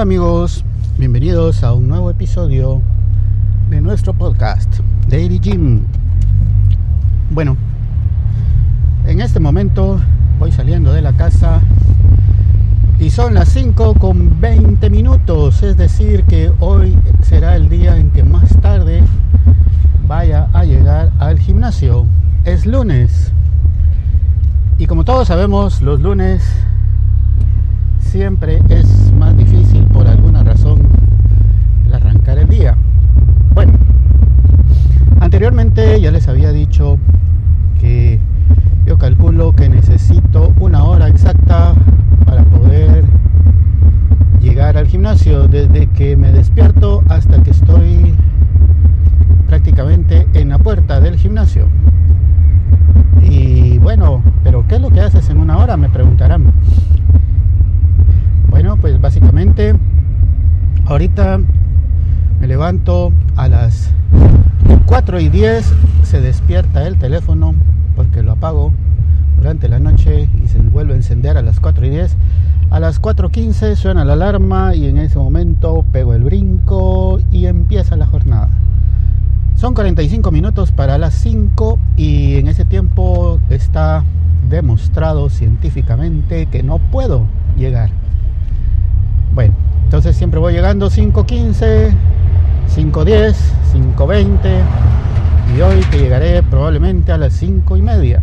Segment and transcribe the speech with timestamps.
[0.00, 0.64] Amigos,
[0.96, 2.80] bienvenidos a un nuevo episodio
[3.68, 5.82] de nuestro podcast Daily Gym.
[7.30, 7.58] Bueno,
[9.06, 10.00] en este momento
[10.38, 11.60] voy saliendo de la casa
[12.98, 18.10] y son las 5 con 20 minutos, es decir que hoy será el día en
[18.10, 19.02] que más tarde
[20.08, 22.06] vaya a llegar al gimnasio.
[22.46, 23.32] Es lunes
[24.78, 26.42] y como todos sabemos, los lunes
[28.10, 30.80] siempre es más difícil por alguna razón
[31.86, 32.76] el arrancar el día.
[33.54, 33.74] Bueno,
[35.30, 36.98] anteriormente ya les había dicho
[37.80, 38.18] que
[38.84, 41.72] yo calculo que necesito una hora exacta
[42.26, 43.04] para poder
[44.40, 48.12] llegar al gimnasio desde que me despierto hasta que estoy
[49.46, 51.68] prácticamente en la puerta del gimnasio.
[53.22, 55.76] Y bueno, pero ¿qué es lo que haces en una hora?
[55.76, 56.52] Me preguntarán.
[58.48, 59.76] Bueno, pues básicamente
[60.86, 61.38] ahorita
[62.50, 63.92] levanto a las
[64.86, 67.54] 4 y 10, se despierta el teléfono
[67.94, 68.72] porque lo apago
[69.36, 72.16] durante la noche y se vuelve a encender a las 4 y 10.
[72.70, 77.94] A las 4.15 suena la alarma y en ese momento pego el brinco y empieza
[77.94, 78.48] la jornada.
[79.54, 84.02] Son 45 minutos para las 5 y en ese tiempo está
[84.48, 87.90] demostrado científicamente que no puedo llegar.
[89.36, 91.92] Bueno, entonces siempre voy llegando 5.15,
[92.68, 93.34] 5.10,
[93.72, 94.62] 5.20
[95.56, 98.22] y hoy que llegaré probablemente a las 5 y media.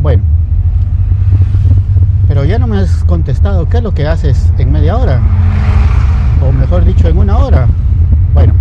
[0.00, 0.22] Bueno,
[2.28, 5.20] pero ya no me has contestado qué es lo que haces en media hora,
[6.42, 7.68] o mejor dicho, en una hora.
[8.32, 8.54] Bueno,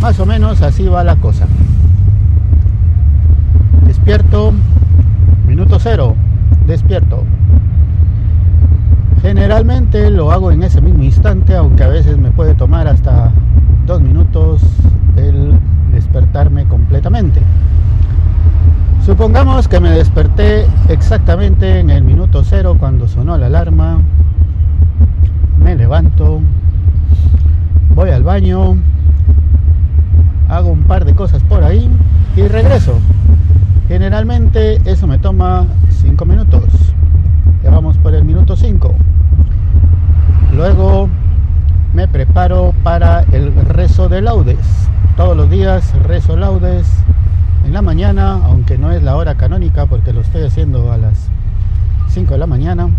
[0.00, 1.46] más o menos así va la cosa.
[3.86, 4.52] Despierto,
[5.46, 6.16] minuto cero,
[6.66, 7.24] despierto.
[9.46, 13.30] Generalmente lo hago en ese mismo instante, aunque a veces me puede tomar hasta
[13.86, 14.60] dos minutos
[15.16, 15.52] el
[15.92, 17.40] despertarme completamente.
[19.04, 24.00] Supongamos que me desperté exactamente en el minuto cero cuando sonó la alarma.
[25.62, 26.40] Me levanto,
[27.94, 28.74] voy al baño,
[30.48, 31.88] hago un par de cosas por ahí
[32.34, 32.98] y regreso.
[33.86, 35.66] Generalmente eso me toma
[36.02, 36.64] cinco minutos.
[37.62, 38.94] Ya vamos por el minuto 5.
[40.56, 41.10] Luego
[41.92, 44.58] me para el rezo de laudes.
[45.16, 46.86] Todos los días rezo laudes
[47.64, 51.30] en la mañana, aunque no es la hora canónica porque lo estoy haciendo a las
[52.08, 52.90] 5 de la mañana.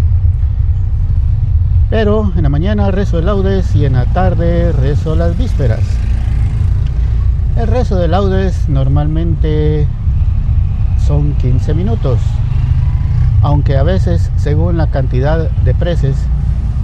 [1.91, 5.83] Pero en la mañana rezo de laudes y en la tarde rezo las vísperas.
[7.57, 9.85] El rezo de laudes normalmente
[11.05, 12.19] son 15 minutos,
[13.43, 16.15] aunque a veces según la cantidad de preces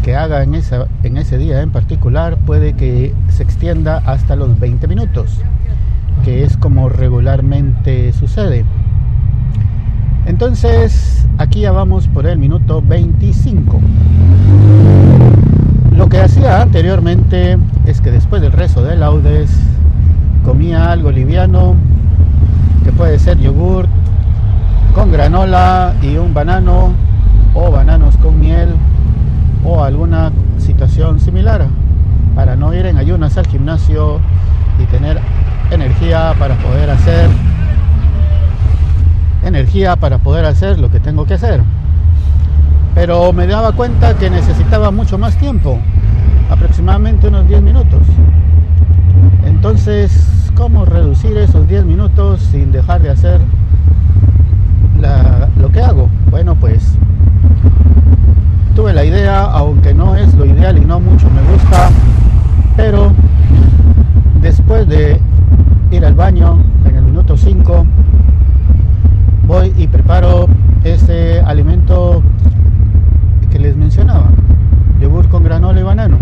[0.03, 4.59] que haga en, esa, en ese día en particular puede que se extienda hasta los
[4.59, 5.40] 20 minutos,
[6.25, 8.66] que es como regularmente sucede.
[10.25, 13.80] Entonces, aquí ya vamos por el minuto 25.
[15.96, 19.52] Lo que hacía anteriormente es que después del rezo de laudes
[20.44, 21.75] comía algo liviano,
[22.84, 23.88] que puede ser yogur
[24.94, 26.92] con granola y un banano
[27.53, 28.75] o bananos con miel
[30.94, 31.66] similar
[32.36, 34.20] para no ir en ayunas al gimnasio
[34.80, 35.20] y tener
[35.72, 37.30] energía para poder hacer
[39.44, 41.62] energía para poder hacer lo que tengo que hacer.
[42.94, 45.80] Pero me daba cuenta que necesitaba mucho más tiempo,
[46.52, 48.04] aproximadamente unos 10 minutos.
[49.46, 53.42] Entonces, ¿cómo reducir esos 10 minutos sin dejar de hacer
[55.58, 56.08] lo que hago?
[56.30, 56.98] Bueno, pues
[58.75, 61.90] tuve la idea, aunque no es lo ideal y no mucho me gusta,
[62.75, 63.12] pero
[64.42, 65.20] después de
[65.92, 67.86] ir al baño en el minuto 5,
[69.48, 70.48] voy y preparo
[70.84, 72.24] ese alimento
[73.52, 74.30] que les mencionaba,
[75.00, 76.18] yogur con granola y banano.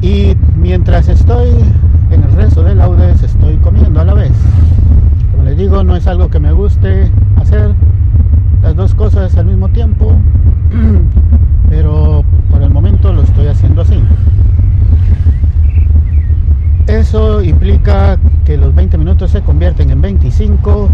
[0.00, 1.50] Y mientras estoy
[2.10, 4.32] en el rezo de laudes, estoy comiendo a la vez.
[5.30, 7.72] Como les digo, no es algo que me guste hacer
[8.62, 10.12] las dos cosas al mismo tiempo,
[11.68, 14.00] pero por el momento lo estoy haciendo así.
[16.86, 20.88] Eso implica que los 20 minutos se convierten en 25,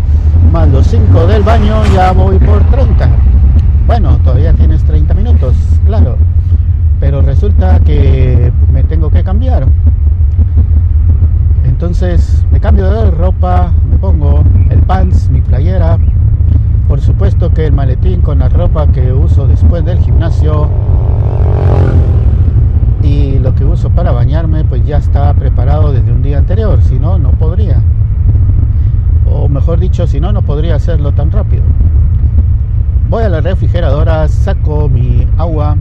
[0.52, 3.08] más los 5 del baño ya voy por 30.
[3.86, 5.56] Bueno, todavía tienes 30 minutos,
[5.86, 6.16] claro,
[7.00, 9.66] pero resulta que me tengo que cambiar.
[11.64, 15.98] Entonces me cambio de ropa, me pongo el pants, mi playera,
[16.88, 20.68] por supuesto que el maletín con la ropa que uso después del gimnasio
[23.02, 26.98] y lo que uso para bañarme pues ya está preparado desde un día anterior, si
[26.98, 27.82] no, no podría.
[29.30, 31.62] O mejor dicho, si no, no podría hacerlo tan rápido.
[33.10, 35.76] Voy a la refrigeradora, saco mi agua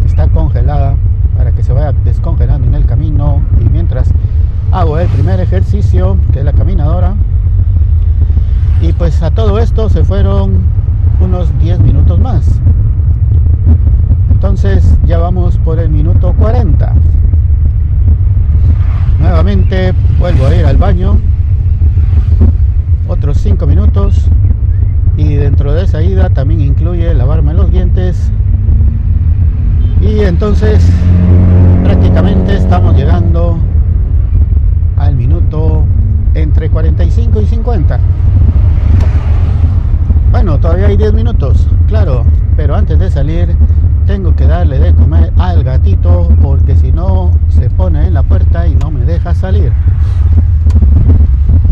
[0.00, 0.96] que está congelada
[1.36, 4.12] para que se vaya descongelando en el camino y mientras
[4.72, 7.14] hago el primer ejercicio, que es la caminadora,
[8.80, 10.58] y pues a todo esto se fueron
[11.20, 12.60] unos 10 minutos más.
[14.30, 16.94] Entonces ya vamos por el minuto 40.
[19.20, 21.18] Nuevamente vuelvo a ir al baño.
[23.08, 24.28] Otros 5 minutos.
[25.16, 28.30] Y dentro de esa ida también incluye lavarme los dientes.
[30.00, 30.88] Y entonces
[31.82, 33.58] prácticamente estamos llegando
[34.96, 35.84] al minuto
[36.34, 38.00] entre 45 y 50.
[40.30, 42.24] Bueno, todavía hay 10 minutos, claro,
[42.56, 43.56] pero antes de salir
[44.06, 48.66] tengo que darle de comer al gatito porque si no se pone en la puerta
[48.66, 49.72] y no me deja salir.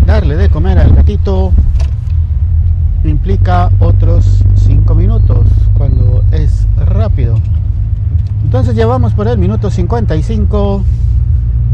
[0.04, 1.52] Darle de comer al gatito
[3.04, 5.46] implica otros 5 minutos
[5.78, 7.38] cuando es rápido.
[8.44, 10.82] Entonces ya vamos por el minuto 55,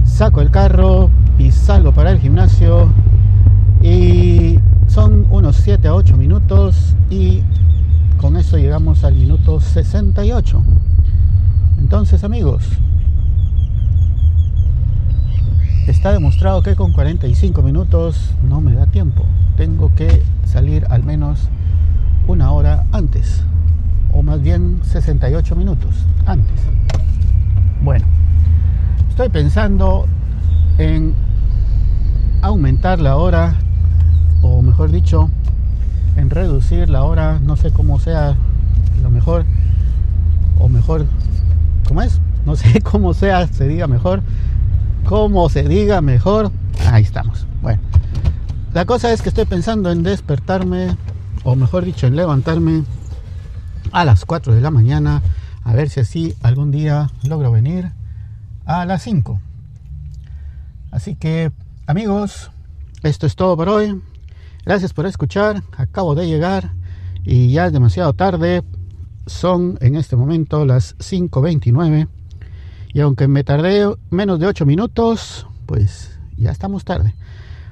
[0.04, 2.88] saco el carro y salgo para el gimnasio
[3.82, 4.51] y
[4.92, 7.42] son unos 7 a 8 minutos y
[8.18, 10.62] con eso llegamos al minuto 68.
[11.78, 12.64] Entonces amigos,
[15.86, 19.24] está demostrado que con 45 minutos no me da tiempo.
[19.56, 21.48] Tengo que salir al menos
[22.26, 23.44] una hora antes,
[24.12, 26.60] o más bien 68 minutos antes.
[27.82, 28.04] Bueno,
[29.08, 30.06] estoy pensando
[30.76, 31.14] en
[32.42, 33.56] aumentar la hora
[34.72, 35.28] mejor dicho,
[36.16, 38.38] en reducir la hora, no sé cómo sea
[39.02, 39.44] lo mejor,
[40.58, 41.04] o mejor,
[41.86, 42.22] ¿cómo es?
[42.46, 44.22] No sé cómo sea, se diga mejor,
[45.04, 46.50] cómo se diga mejor,
[46.90, 47.46] ahí estamos.
[47.60, 47.82] Bueno,
[48.72, 50.96] la cosa es que estoy pensando en despertarme,
[51.44, 52.84] o mejor dicho, en levantarme
[53.92, 55.20] a las 4 de la mañana,
[55.64, 57.92] a ver si así algún día logro venir
[58.64, 59.38] a las 5.
[60.90, 61.52] Así que,
[61.86, 62.50] amigos,
[63.02, 64.00] esto es todo por hoy.
[64.64, 65.62] Gracias por escuchar.
[65.76, 66.73] Acabo de llegar
[67.25, 68.62] y ya es demasiado tarde.
[69.26, 72.09] Son en este momento las 5.29.
[72.94, 77.14] Y aunque me tardé menos de 8 minutos, pues ya estamos tarde.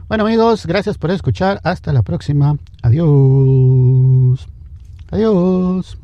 [0.09, 1.61] Bueno amigos, gracias por escuchar.
[1.63, 2.57] Hasta la próxima.
[2.83, 4.49] Adiós.
[5.11, 5.99] Adiós.